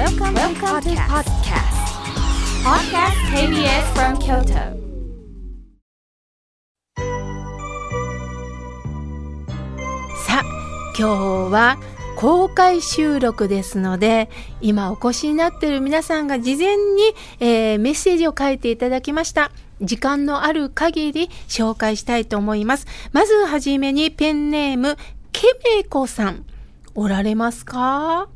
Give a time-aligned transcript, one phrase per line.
[0.00, 1.76] Welcome, Welcome to podcast.
[2.64, 3.18] Podcast.
[3.36, 4.56] KBS from Kyoto.
[10.26, 10.44] さあ
[10.98, 11.76] 今日は
[12.16, 14.30] 公開収録ですので
[14.62, 16.82] 今お越しになっている皆さんが事前に、
[17.40, 19.50] えーメッセージを書いていただきました。
[19.82, 22.86] 時間のある限り紹介したいと思います。
[23.12, 24.96] まずはじめにペンネーム
[25.32, 25.46] ケ
[25.76, 26.46] メコさん。
[26.94, 28.28] おられますか？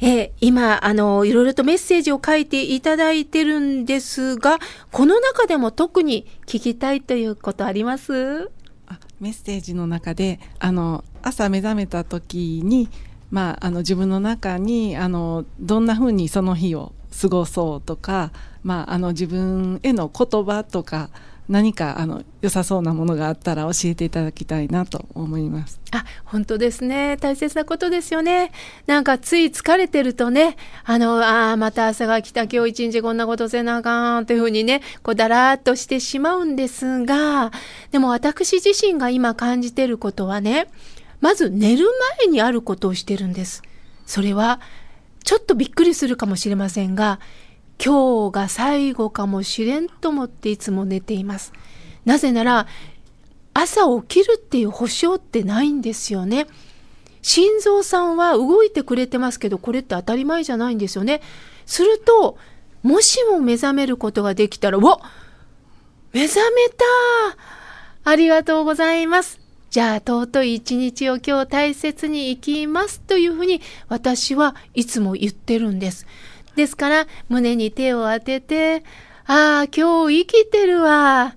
[0.00, 4.58] え今、あの、いろいろとメッセージを書いていただいてるんですが、
[4.92, 8.50] この中でも特に聞きたいということあります？
[8.86, 12.88] あメッセージの中であの朝目覚めた時に、
[13.30, 21.10] まあ、あの自分の中にあのどんなふうにその日を過ごそうとか、まあ、あの自分への言葉とか
[21.48, 25.80] 何かあの良さそうなものがあったら教えていただきたいなと思います。
[25.92, 27.16] あ、本当ですね。
[27.16, 28.52] 大切なことですよね。
[28.86, 37.50] なんかつい疲れてるとね、あの、ああ、また朝が来た、今日一日こんなことせなあかん、というふうにね、こうだらーっとしてしまうんですが、
[37.92, 40.68] でも私自身が今感じてることはね、
[41.20, 41.86] まず寝る
[42.20, 43.62] 前にあることをしてるんです。
[44.04, 44.60] それは、
[45.24, 47.20] ちょっとびっくりするかもしれませんが、
[47.84, 51.52] 今日が最後かもしれんと思っていつも寝ています。
[52.04, 52.66] なぜなら、
[53.54, 56.46] 朝起きるっていう保証ってないんですよね。
[57.22, 61.20] 心臓さんは動いてくれてますけど、これって当たり前じゃないんですよね。
[61.66, 62.38] すると、
[62.82, 65.00] もしも目覚めることができたら、わ
[66.12, 66.84] 目覚めた
[68.04, 69.40] ありがとうございます。
[69.70, 76.06] じゃあ、尊い一日を今日大切に生きますというふうに私はいつも言ってるんです。
[76.58, 78.82] ですから、胸に手を当てて、
[79.26, 81.36] ああ、今日生きてるわ。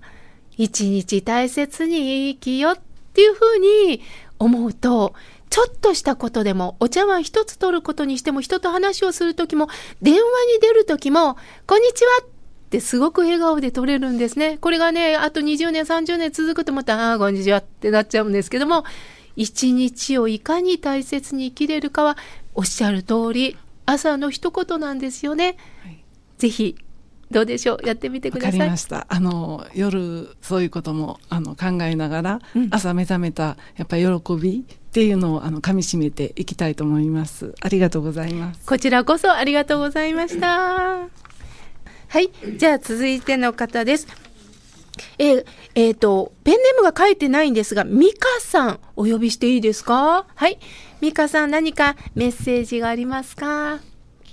[0.57, 2.79] 一日大切に生きよっ
[3.13, 4.01] ていうふうに
[4.39, 5.13] 思うと、
[5.51, 9.69] ちょっとしたことでも、お茶碗一つ取ることにしても、人と話をするときも、
[10.01, 12.27] 電話に出るときも、こんにちはっ
[12.71, 14.57] てすごく笑顔で取れるんですね。
[14.59, 18.85] これがね、あと20年、30年続くと思ったら、ああ、こんにちはってなっちゃうんですけども、
[19.35, 22.17] 一日をいかに大切に生きれるかは、
[22.55, 25.57] おっしゃる通り、朝の一言なんですよね。
[25.83, 26.03] はい
[26.37, 26.75] ぜひ、
[27.29, 27.87] どうでしょう？
[27.87, 28.57] やってみてくわださい。
[28.57, 29.05] かりました。
[29.09, 37.53] あの夜そういうこともあの考えながら、うん朝目覚めたやっぱり喜びっていうのをあの噛み締めていきたいと思います。
[37.61, 38.65] ありがとうございます。
[38.65, 40.47] こちらこそありがとうございました。
[40.47, 42.31] はい。
[42.57, 44.07] じゃあ続いての方です。
[45.17, 45.45] えー
[45.75, 50.25] えーと、ペンネームが書いてないんですが、ミカさん、お呼びしていいですか？
[50.33, 50.59] はい。
[51.01, 53.79] ミカさん、何かメッセージがありますか？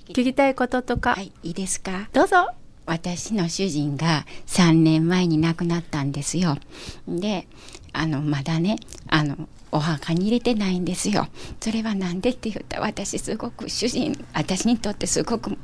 [0.08, 1.14] 聞きたいこととか。
[1.14, 2.08] はい、いいですか？
[2.12, 2.48] どうぞ。
[2.86, 6.56] 私の主人が3年前に亡くなったんですよ。
[7.06, 7.46] で、
[7.92, 8.76] あの、まだね、
[9.08, 9.36] あの、
[9.70, 11.28] お墓に入れてないんですよ。
[11.60, 15.58] それはなんでって言ったら、私すごく主人、私にとってすごく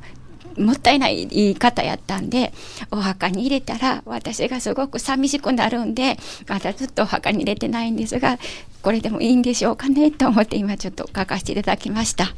[0.59, 2.53] もったいない言い方やったんで、
[2.91, 8.38] お墓に入れたら私がすごく寂しくなるんで、まだずっとお墓に入れてないんですが、
[8.82, 12.34] これでもいいんでしょうかねと思って今ちょっと書かせていただきました。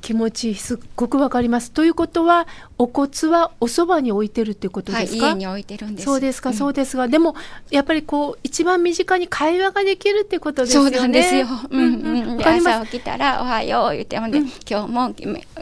[0.00, 1.70] 気持ちすっごくわかります。
[1.70, 2.46] ということは、
[2.78, 6.04] お骨はおそばに置いてるっていうことはい、ですか、家に置いてるんです。
[6.06, 7.34] そうですか、んそうですが、でも、
[7.70, 10.90] やっぱりこう、一番身近に会話ができるってことですよね。
[10.90, 11.46] そうなんですよ。
[11.70, 14.38] うんうんうん朝起きたら、おはよう言って、ほんで、
[14.68, 15.14] 今日も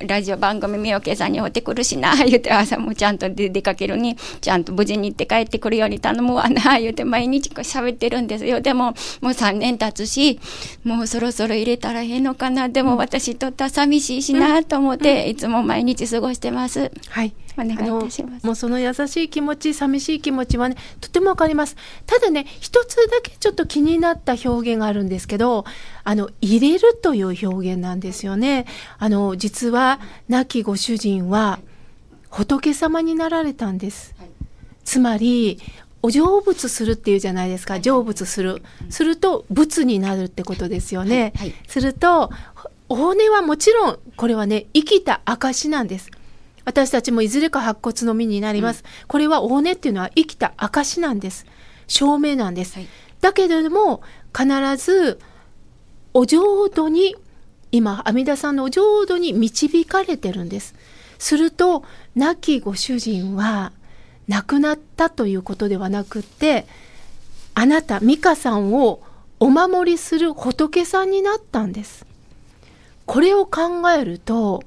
[0.06, 8.60] ラジオ番組、みおけさんに会ってくるしな、 言って、朝もちゃんと出出かけるに、ちゃんと無事に行って帰ってくるように頼むわな、 言って、毎日こう喋ってるんですよ。
[8.60, 10.38] でも、もう3年経つし、
[10.84, 16.90] もうそろそろ入れたらええのかな、でも私とったら寂しいしな、と思って、いつも毎日過ごしてます。
[17.08, 17.34] はい。
[17.58, 21.76] お願いいたしますもうその優しい気持ち、寂しい気持ちはね、とてもわかります。
[22.06, 25.64] ただね、一つだけちょっと気になった表現があるんですけど、
[26.04, 28.66] あの、入れるという表現なんですよね。
[28.98, 31.58] あの、実は、亡きご主人は、
[32.30, 34.14] 仏様になられたんです。
[34.84, 35.58] つまり、
[36.00, 37.80] お成仏するっていうじゃないですか。
[37.80, 38.62] 成仏する。
[38.88, 41.32] すると、仏になるってことですよね。
[41.36, 42.30] はいはいすると、
[42.88, 46.10] お骨はもちろん、これはね、生きた証なんです。
[46.64, 48.84] 私たちもいずれか白骨の身になります。
[49.06, 51.46] これはお骨っていうのは生きた証なんです。
[51.86, 52.74] 証明なんです。
[52.74, 52.88] はい
[53.20, 54.02] だけれども、
[54.36, 54.46] 必
[54.76, 55.18] ず、
[56.14, 57.16] お浄土に、
[57.72, 60.74] 今、阿弥陀さんのお浄土に導かれてるんです。
[61.18, 61.84] すると、
[62.14, 63.72] 亡きご主人は、
[64.28, 66.66] 亡くなったということではなくって、
[67.54, 69.02] あなた、美香さんを
[69.40, 72.06] お守りする仏さんになったんです。
[73.08, 74.62] これを考えると、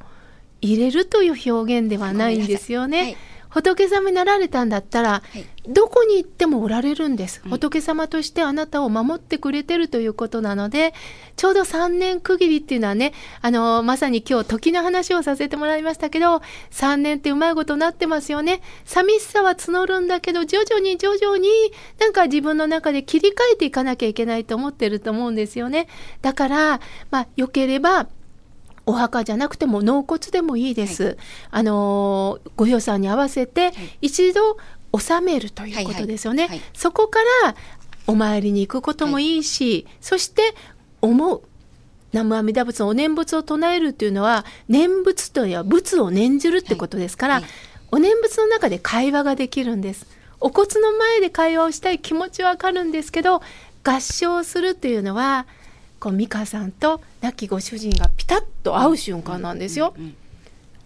[0.61, 3.15] 入れるという表現ではないんですよね。
[3.49, 7.41] 仏様になられたんだったら、いどこに行ってもおられるんです。
[7.43, 10.93] 仏様としてあなたを守ってくれてるということなので、
[11.35, 16.41] ちょうど3年区切りっていうのはね、あの、まさに今日時の話をさせてもらいましたけど、
[16.71, 18.61] 3年ってうまいことになってますよね。
[18.85, 21.49] 寂しさは募るんだけど、徐々に徐々に
[21.99, 25.88] なんか自分の中で切り替えていかなきゃいけないと思ってると思うんですよね。
[26.21, 26.79] だから、
[27.11, 28.07] まあ、良ければ、
[28.86, 31.18] お墓じゃなくても納骨でもいいです。
[31.50, 34.57] あのーご予算に合わせて一度
[34.92, 36.44] 納めるということですよね。
[36.44, 37.56] はいはいはいそこから
[38.07, 40.56] お参りに行くこともいいし、そして
[41.01, 41.42] 思う。
[42.13, 47.51] 南無阿弥陀仏のお念仏を唱えるっていうのは念仏というのは仏を念じるってことですから、はいはい
[47.94, 50.07] お念仏の中で会話ができるんです。
[50.39, 53.42] お骨の前で会話をしたい気持ちはわかるんですけど
[53.84, 55.45] 合唱するっていうのは
[56.01, 59.94] こう美香さんと亡きご主人がピタッと会う瞬間なんですよ。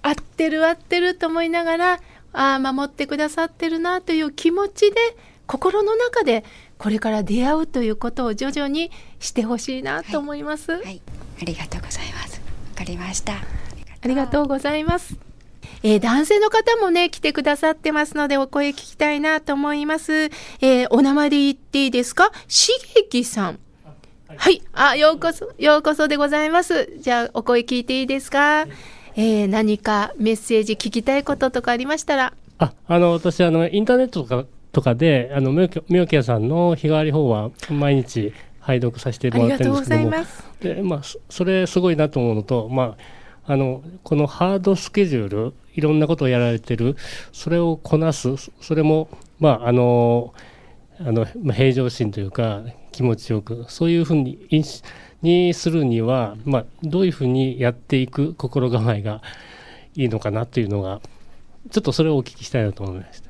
[0.03, 1.93] 合ってる合ってると思いながら
[2.33, 4.97] ああ守ってくださってるなという気持ちで
[5.47, 6.43] 心の中で
[6.77, 10.73] これから出会うということを徐々にしてほしいなと思います。
[10.73, 11.01] はい、
[11.41, 12.41] ありがとうございます。
[12.41, 13.33] わかりました。
[13.33, 15.15] ありがとうございます。
[15.81, 20.25] えー男性の方もね、来てくださってますので、お声聞きたいなと思います。
[20.59, 22.31] えーお名前で言っていいですか？
[22.47, 23.59] しげきさん。
[24.37, 24.61] はい。
[24.73, 26.91] あ、ようこそ、ようこそでございます。
[26.99, 28.65] じゃあ、お声聞いていいですか？
[29.15, 32.33] えー何かメッセージ聞きたいこととかありましたら？
[32.57, 40.11] あ、あの、私、あの、インターネットとか、とかで、あの、みょきみょきやさんの日替わり法は毎日拝読させてもらってるんですけども。
[40.59, 42.97] で、まあ、そそれすごいなと思うのと、ま
[43.47, 46.97] あ、あの、このハードスケジュール、いろんなことをやられてる、
[47.31, 49.07] それをこなす、そそれも、
[49.39, 50.33] まあ、あの、
[50.99, 54.39] あの、平常心というか、気持ちよく、そういうふうに、
[55.21, 59.21] にするには、まあ、どういうふうにやっていく心構えが
[59.95, 61.01] いいのかなというのが、
[61.71, 63.24] ちょっとそれをお聞きしたいなと思いました。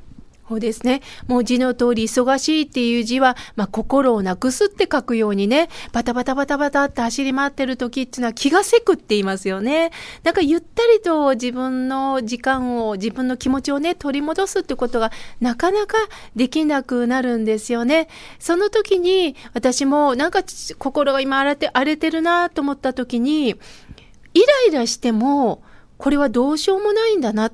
[0.47, 1.01] そうですね。
[1.27, 9.91] もう字の通り忙しいっていう字は、まあ、心をなくすって書くようにね、バタバタバタバタって走り回ってる時っていうのは気がせくって言いますよね。
[10.21, 15.11] だかゆったりと自分の時間を、自分の気持ちをね、取り戻すってことが
[15.41, 15.97] なかなか
[16.35, 18.07] できなくなるんですよね。
[18.37, 20.43] その時に私もなんか
[20.77, 25.63] 心が今荒れて、荒れてるなと思った時に、イライラしても、
[25.97, 27.51] これはどうしようもないんだな。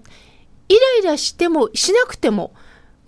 [0.67, 2.53] イライラしてもしなくても、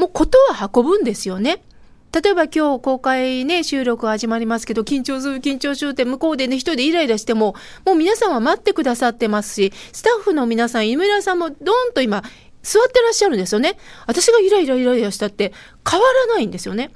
[0.04, 1.64] もうことは運ぶんですよね。
[2.12, 7.56] 例えば今日公開ね、収録始まりますけど、緊張する、緊張するって向こうでね、一人でイライラしても、
[7.86, 11.58] もう皆さんは待ってくださってますし、スタッフの皆さん、井村さんもドー
[11.92, 12.22] ンと今、
[12.64, 13.78] 座ってらっしゃるんですよね。
[14.06, 15.54] 私がイライライライラしたって
[15.90, 16.92] 変わらないんですよね。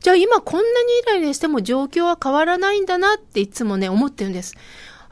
[0.00, 4.56] じゃあ今こんなにイライラしても状況は変わらないんだなっていつもね、思ってるんです。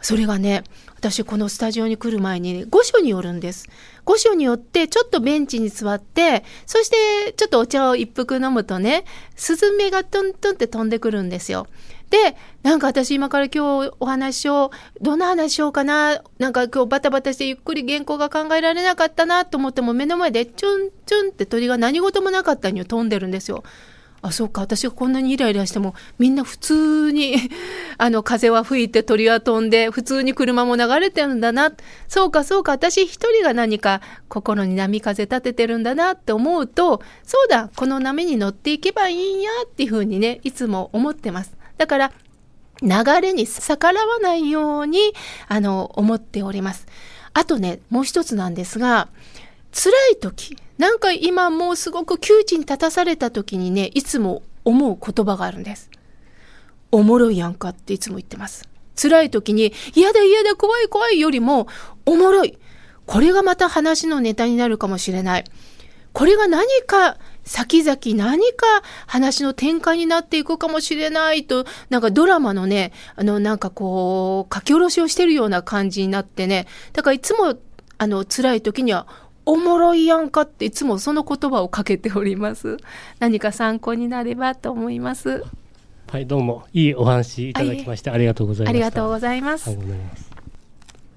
[0.02, 0.64] それがね、
[0.98, 3.68] 私このスタジオに来る前に、御所によるんです。
[4.04, 9.04] 御所によってちょっとベンチに座って、そしてちょっとお茶を一服飲むとね、
[9.36, 11.68] スズメがトントンって飛んでくるんですよ。
[12.10, 23.62] で、なんか私今から今日お話を、どんな話しようかな、なんか今日バタバタしてゆっくり原稿が考えられなかったなと思っても目の前でチュンチュンって鳥が何事もなかったように飛んでるんですよ。
[24.20, 27.36] あ、そうか、私がこんなにイライラしても、みんな普通に、
[27.98, 31.72] あの、風は吹いて鳥は飛んで、普通に車も流れてるんだな。
[32.08, 41.56] そうか、そうか、私一人が何か心に波風立ててるんだなって思うと、そうだ、この波に乗っていけばいいんやっていうふうにね、いつも思ってます。
[41.76, 42.12] だから、
[42.82, 45.12] 流れに逆らわないように、
[45.46, 46.86] あの、思っております。
[47.34, 49.08] あとね、もう一つなんですが、
[49.72, 55.90] 辛い時、なんか今もうすごく窮地に立たされた時にね、いつも思う言葉があるんです。
[56.90, 58.68] おもろいやんかっていつも言ってます。
[59.00, 61.68] 辛い時に、嫌だ嫌だ怖い怖いよりも、
[62.06, 62.58] おもろい。
[63.06, 65.44] これがまた話のネタになるかもしれない。
[66.12, 68.66] これが何か先々何か
[69.06, 77.56] 話の展開になっていくかもしれないと、なんかドラマのね、あのなんかこう、書き下ろしをしてるような感じになってね、だからいつも
[77.98, 79.06] あの辛い時には、
[79.48, 82.76] おもろいやんかっていつもその言葉をかけております。
[83.18, 85.42] 何か参考になればと思います。
[86.10, 88.70] はい、どうも、いいお話いただきまして、ありがとうございました。
[88.70, 89.70] ありがとうございます。
[89.70, 90.30] ありがとうございます。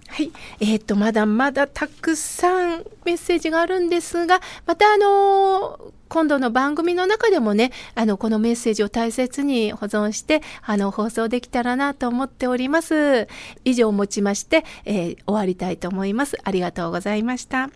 [0.08, 0.32] はい。
[0.62, 13.30] えっ、と、まだまだたくさんメッセージがあるんですが、またあのー今度の番組の中でもね、あの、このメッセージを大切に保存して、あの、放送できたらなと思っております。
[13.64, 16.38] 以上をもちまして、えー終わりたいと思います。
[16.44, 17.70] ありがとうございました。